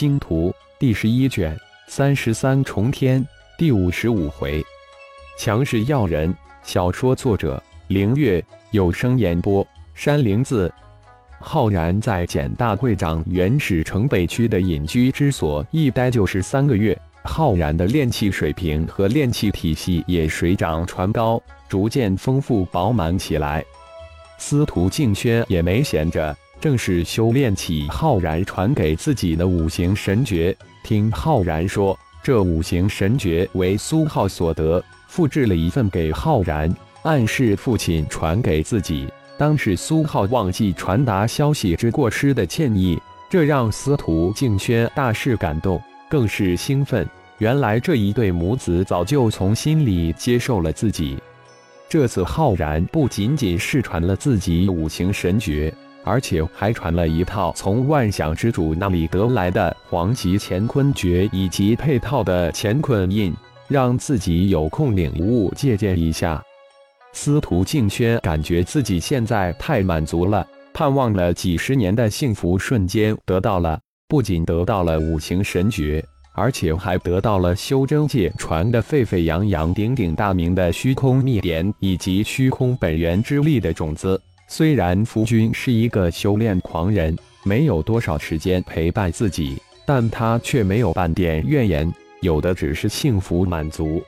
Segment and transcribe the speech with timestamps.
[0.00, 1.54] 星图第十一卷
[1.86, 3.22] 三十三重天
[3.58, 4.64] 第五十五回，
[5.38, 6.34] 强势要人。
[6.62, 9.62] 小说作者：凌月，有声演播：
[9.94, 10.72] 山灵子。
[11.38, 16.98] 浩然在简大会长原始城北区的隐居之所一待就是三个月。
[17.24, 21.38] 浩然的炼气水平和炼气体系也水涨船高，
[21.68, 23.62] 逐渐丰富饱满起来。
[24.38, 30.54] 司徒静轩也没闲着，正是修炼起浩然传给自己的五行神诀。
[30.84, 36.72] 听浩然说，这五行神诀为苏浩所得，复制了一份给浩然，
[37.02, 39.08] 暗示父亲传给自己。
[39.38, 43.00] 当是苏浩忘记传达消息之过失的歉意，
[43.30, 45.80] 这让司徒静轩大是感动。
[46.10, 47.08] 更是兴奋，
[47.38, 51.16] 原来这一对母子早就从心里接受了自己。
[51.88, 55.72] 这次浩然不仅仅是传了自己五行神诀，
[56.04, 63.34] 而且还传了一套从万象之主那里得来的黄级乾坤诀以及配套的乾坤印，
[63.68, 66.42] 让自己有空领悟借鉴一下。
[67.12, 73.78] 司徒静轩感觉自己现在太满足了，盼望了几十年的幸福瞬间得到了。
[74.08, 76.04] 不仅得到了五行神诀，
[76.34, 84.20] 而且还得到了修真界传的沸沸扬扬、鼎鼎大名的虚空秘典以及虚空本源之力的种子。
[84.52, 94.02] 虽然夫君是一个修炼狂人，没有多少时间陪伴自己，但他却没有半点怨言，有的只是幸福满足。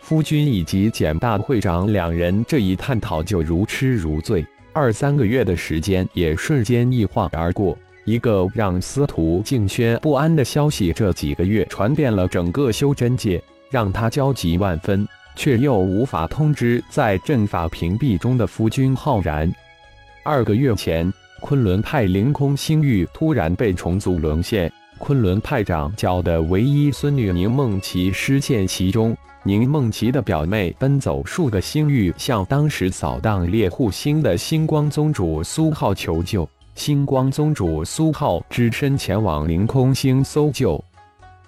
[0.00, 7.76] 夫君以及简大会长两人这一探讨就如痴如醉，二三个月的时间也瞬间一晃而过。
[8.04, 19.52] 一个让司徒静轩不安的消息，这几个月传遍了整个修真界，让他焦急万分，却又无法通知在阵法屏蔽中的夫君浩然。
[20.26, 29.14] 二个月前，昆仑派凌空星域突然被重组沦陷，昆仑派长教的唯一孙女宁梦琪失陷其中。
[29.42, 36.48] 宁梦琪的表妹奔走数个星域，向当时扫荡猎户星的星光宗主苏浩求救。
[36.74, 40.82] 星光宗主苏浩只身前往凌空星搜救，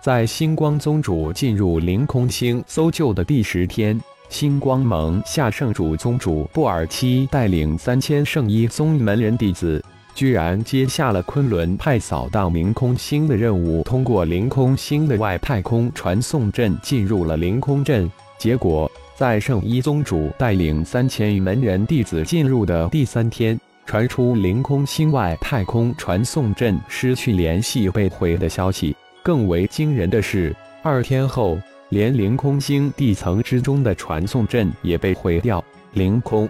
[0.00, 4.00] 在星光宗主进入凌空星搜救的第十天，
[4.32, 9.84] 星光盟下圣主宗主布尔七带领三千圣衣宗门人弟子，
[10.14, 18.10] 居然接下了昆仑派扫荡凌空星的任务，通过凌空星的外太空传送阵进入了凌空阵。
[18.38, 23.60] 结果，在圣衣宗主带领三千门人弟子进入的第三天。
[23.84, 28.96] 传出凌空星外太空传送阵失去联系被毁的消息。
[29.22, 31.58] 更为惊人的是，二天后，
[31.92, 35.62] 连凌空星地层之中的传送阵也被毁掉。
[35.92, 36.48] 凌空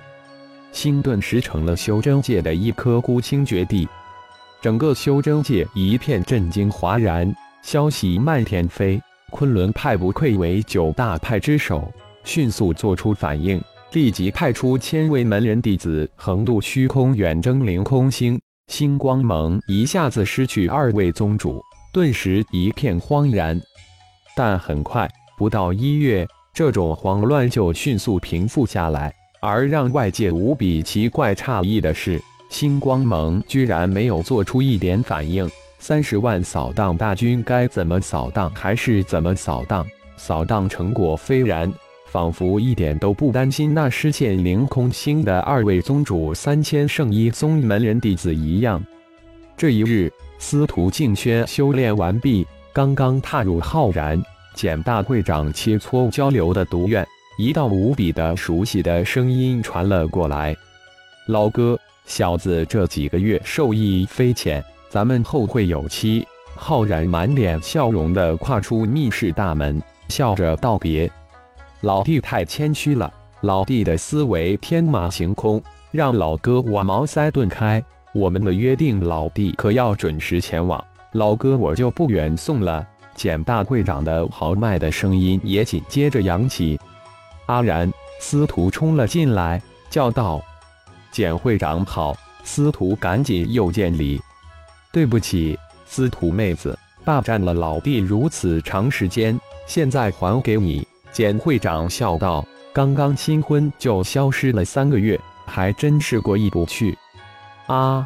[0.70, 3.88] 星顿时成了修真界的一颗孤星绝地，
[4.60, 9.02] 整个修真界一片震惊哗然，消息漫天飞。
[9.32, 11.92] 昆仑派不愧为九大派之首，
[12.22, 13.60] 迅速做出反应。
[13.90, 18.40] 立即派出千位门人弟子横渡虚空，远征凌空星。
[18.68, 21.60] 星光盟一下子失去二位宗主，
[21.92, 23.60] 顿时一片荒然。
[24.36, 25.06] 但很快，
[25.42, 29.12] 不到一月，这种慌乱就迅速平复下来。
[29.40, 35.50] 而让外界无比奇怪诧异的是，星光盟居然没有做出一点反应。
[35.80, 39.84] 三十万扫荡大军该怎么扫荡还是怎么扫荡，
[40.16, 41.72] 扫荡成果斐然。
[42.06, 48.80] 仿佛一点都不担心那失陷凌空星的二位宗主三千圣衣宗门人弟子一样。
[49.56, 50.08] 这一日，
[50.38, 54.22] 司徒静轩修炼完毕，刚刚踏入浩然
[54.54, 57.06] 简大会长切磋交流的独院，
[57.38, 60.56] 一道无比的熟悉的声音传了过来
[61.28, 71.10] ：“老哥，小子这几个月受益匪浅，咱们后会有期。”浩然满脸笑容地跨出密室大门，笑着道别。
[71.80, 77.82] 老弟太谦虚了，老弟的思维天马行空，让老哥我茅塞顿开。
[78.12, 80.84] 我们的约定，老弟可要准时前往。
[81.12, 82.86] 老哥我就不远送了。
[83.22, 86.76] 简大会长的豪迈的声音也紧接着扬起。
[87.46, 87.88] 阿然，
[88.18, 90.42] 司徒冲了进来，叫道
[91.12, 94.20] ：“简会长好！”司徒赶紧又见礼。
[94.90, 100.84] 对不起，司徒妹子，霸占了老弟如此长时间，现在还给你。
[101.12, 102.44] 简会长笑道
[102.74, 105.16] ：“刚刚新婚就消失了三个月，
[105.46, 106.98] 还真是过意不去。”
[107.70, 108.04] 啊！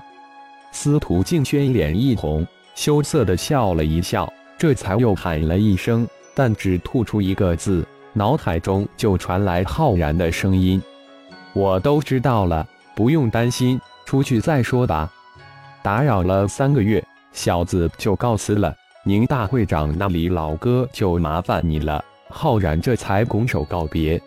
[0.72, 10.82] 司徒静轩脸一红，羞涩的笑了一笑，这才又喊了一声，但只吐出一个字，脑海中就传来浩然的声音
[11.52, 15.12] ：“我都知道了，不用担心，出去再说吧。”
[15.82, 18.74] 打扰了三个月，小子就告辞了。
[19.04, 22.04] 宁大会长那里，老哥就麻烦你了。
[22.28, 24.20] 浩然这才拱手告别，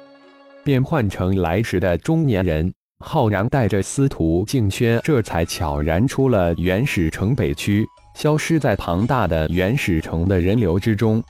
[0.63, 2.71] 变换成来时的中年人。
[3.03, 7.85] 浩然带着司徒静轩，这才悄然出了原始城北区，
[8.19, 11.23] 消失在庞大的原始城的人流之中。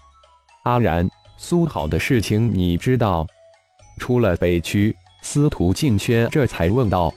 [0.63, 1.07] 阿然，
[1.37, 3.27] 苏好的事情你知道？
[3.99, 7.13] 出了北区，司徒静轩这才问道：“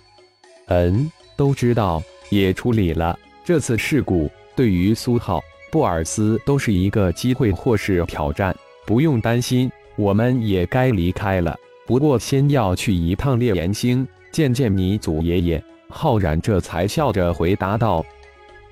[0.69, 3.19] 嗯，都知道，也处理了。
[3.47, 5.41] 这次事故对于苏浩。”
[5.73, 8.55] 布尔斯都是一个机会或是挑战，
[8.85, 11.57] 不用担心，我们也该离开了。
[11.87, 15.65] 不过先要去一趟烈炎星，见见你祖爷爷。
[15.89, 18.05] 浩然这才笑着回答道：“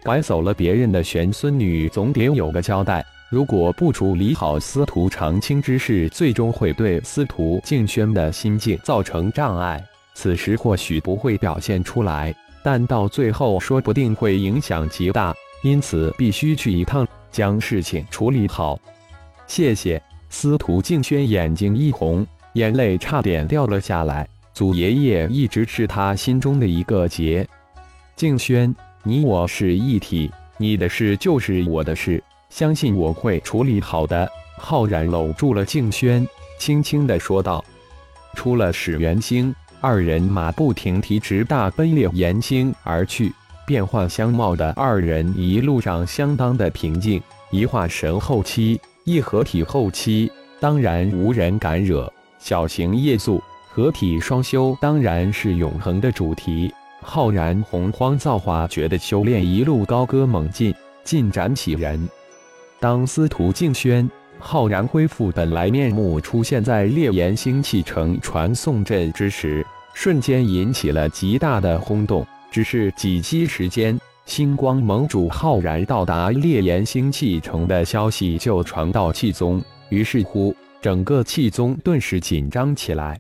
[0.03, 3.05] 拐走了别人的玄孙女，总得有个交代。
[3.29, 9.83] 如果不处理好司徒长青之事，最终会对司徒静轩的心境造成障碍。
[10.15, 18.81] 此时或许不会表现出来，但到最后说不定会影响极大。”因此必须去一趟，将事情处理好。
[19.47, 24.27] 谢谢司徒静轩，眼睛一红，眼泪差点掉了下来。
[24.55, 27.47] 祖爷爷一直是他心中的一个结。
[28.17, 34.31] 静轩，你我是一体，你的事就是我的事，相信我会处理好的。
[34.59, 36.27] 浩然搂住了静轩，
[36.59, 37.65] 轻轻的说道。
[38.35, 43.33] 出了始元星，二人马不停蹄，直大奔烈岩星而去。
[43.67, 50.31] 变换相貌的二人一路上相当的平静，一化神后期，一合体后期，
[50.61, 52.13] 当然无人敢惹。
[52.39, 56.71] 小型夜宿，合体双修当然是永恒的主题。
[57.03, 62.09] 浩然洪荒造化诀的修炼一路高歌猛进，进展喜人。
[62.79, 64.09] 当司徒静轩、
[64.39, 72.27] 浩然恢复本来面目，出现在烈炎星气城传送阵之时，瞬间引起了极大的轰动。
[72.51, 83.19] 只是几息时间，星光盟主浩然到达烈炎星气城的消息就传到气宗，于是乎，整个气宗顿时紧张起来。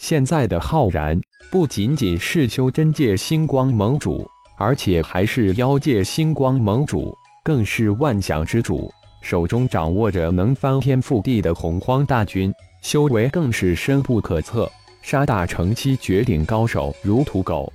[0.00, 1.20] 现在的浩然
[1.52, 4.26] 不仅仅是修真界星光盟主，
[4.56, 7.14] 而且还是妖界星光盟主，
[7.44, 12.50] 更是万象之主，手中掌握着能翻天覆地的洪荒大军，
[12.82, 14.68] 修为更是深不可测，
[15.02, 17.70] 杀大成期绝顶高手如土狗。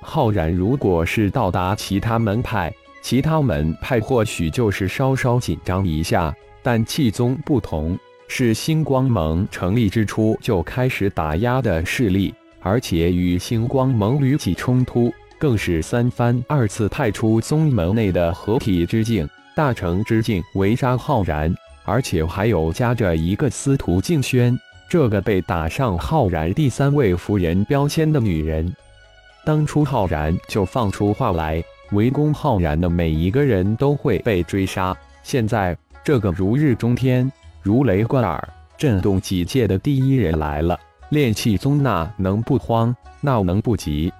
[0.00, 7.96] 浩然，如果是到达其他门派，其他门派或许就是稍稍紧张一下，但气宗不同，
[8.34, 24.58] 是星光盟成立之初就开始打压的势力，而且与星光盟屡起冲突，更是三番二次派出宗门内的合体之境、大成之境围杀浩然，而且还有夹着一个司徒静轩，
[24.88, 28.74] 这个被打上浩然第三位夫人标签的女人。
[29.44, 34.96] 当初浩然就放出话来，围攻浩然的每一个人都会被追杀。
[35.22, 37.30] 现在这个如日中天、
[37.62, 40.78] 如雷贯耳、震动几界的第一人来了，
[41.10, 42.94] 炼气宗那能不慌？
[43.20, 44.12] 那能不急？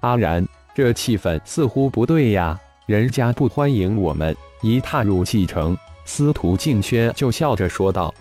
[0.00, 4.36] 阿然，这气氛似乎不对呀，人家不欢迎我们。
[4.60, 8.14] 一踏入气城，司徒静轩就笑着说道：“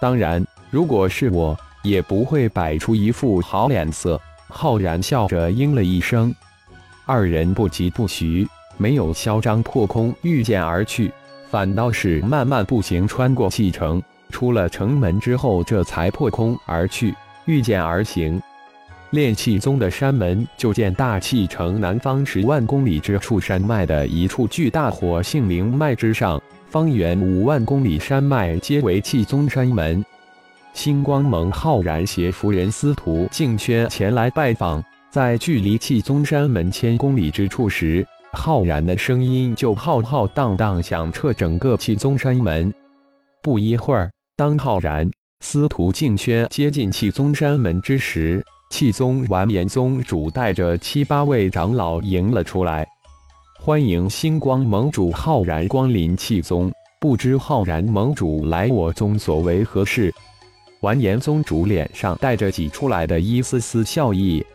[0.00, 6.34] 当然，如果是我，也不会摆出一副好脸色。”浩然笑着应了一声，
[7.04, 11.12] 二人不疾不徐，没有嚣张破空御剑而去，
[11.50, 17.14] 反倒是慢慢步行穿过气城，出了城门之后，这才破空而去，
[17.46, 18.40] 御剑而行。
[19.10, 26.38] 炼气宗的山门就见大气城南方十万公里之处山脉的一处巨大火性灵脉之上，
[26.68, 30.04] 方圆五万公里山脉皆为气宗山门。
[30.74, 38.06] 星光盟浩然携夫人司徒静轩前来拜访，在距离气宗山门千公里之处时，
[38.38, 42.72] 浩然的声音就浩浩荡荡响彻整个气宗山门。
[43.42, 52.86] 不一会儿，当浩然、司徒静轩接近气宗山门之时，气宗完颜宗主带着七八位长老迎了出来，
[53.58, 56.72] 欢迎星光盟主浩然光临气宗。
[57.00, 60.14] 不知浩然盟主来我宗所为何事？
[60.80, 64.46] 完颜宗主脸上带着挤出来的一丝丝笑意，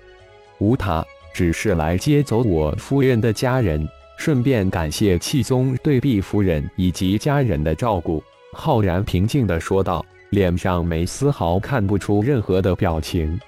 [0.59, 3.87] 无他，只是来接走我夫人的家人，
[4.17, 8.23] 顺便感谢气宗对毕夫人以及家人的照顾。
[8.53, 13.39] 浩然平静地说道，脸上没丝毫看不出任何的表情。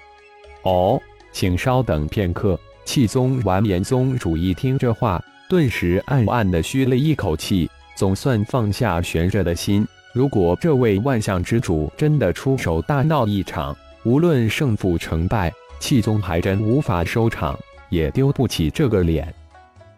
[0.63, 0.99] 哦，
[1.31, 2.59] 请稍等片刻。
[2.85, 9.87] 气宗完颜宗主一听这话，顿时暗暗地吁了一口气，总算放下悬着的心。
[10.13, 17.57] 如果这位万象之主真的出手大闹一场，无论胜负成败，气宗还真无法收场，
[17.95, 19.33] 也丢不起这个脸。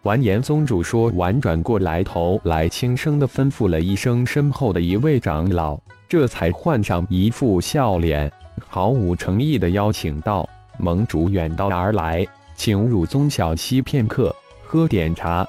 [0.04, 5.78] 完颜宗主说完，转过来头来，轻声的吩咐了一声身后的一位长老，
[6.08, 8.32] 这才换上一副笑脸，
[8.70, 10.48] 毫无诚意的邀请道
[10.80, 12.26] ：“盟主远道而来，
[12.56, 15.46] 请入宗小憩片刻，喝点茶。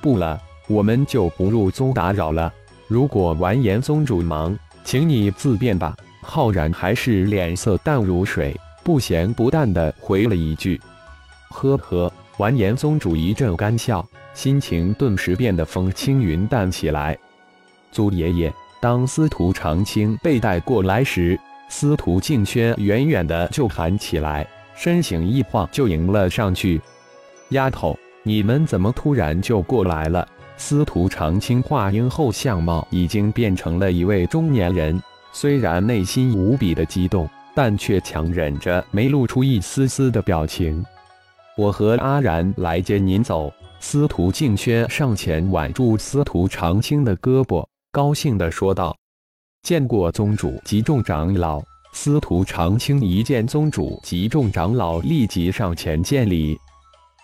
[0.00, 2.50] 不了，我们就不入宗打扰了。
[2.86, 10.80] 如果完颜宗主忙，请你自便吧。”浩然还是脸色淡如水，不咸不淡的回了一句
[11.52, 17.16] ：“呵呵。”完颜宗主一阵干笑，心情顿时变得风轻云淡起来。
[17.92, 26.80] 祖爷爷，当司徒长青被带过来时，司徒静轩远远的就喊起来，身形一晃就迎了上去。
[27.50, 30.26] 丫头，你们怎么突然就过来了？
[30.56, 35.00] 司徒长青话音后，相貌已经变成了一位中年人，
[35.32, 40.84] 虽然内心无比的激动，但却强忍着没露出一丝丝的表情。
[41.56, 43.52] 我和阿然来接您走。
[43.78, 48.96] 司徒静轩上前挽住司徒长青的胳膊，高兴地说道
[49.62, 51.60] ：“见过宗主及众长老。”
[51.92, 56.56] 司徒长青一见宗主及众长老，立即上前见礼。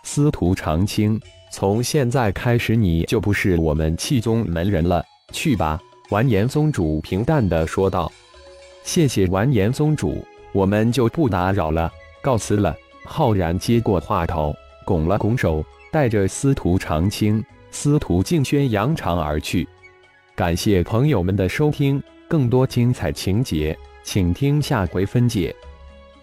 [0.02, 1.18] 司徒长青，
[1.52, 5.02] 从现在开始，你就不是我们气宗门人了。
[5.32, 5.80] 去吧。”
[6.10, 8.10] 完颜宗主平淡地说道。
[8.82, 12.74] “谢谢完颜宗主，我们就不打扰了，告辞了。”
[13.08, 19.66] 浩然接过话头，拱了拱手，带着司徒长青、司徒静轩扬长而去。
[20.36, 25.56] 感谢朋友们的收听，更多精彩情节，请听下回分解。